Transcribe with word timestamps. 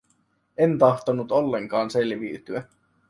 En 0.57 0.77
tahtonut 0.77 1.31
ollenkaan 1.31 1.91
selviytyä. 1.91 2.63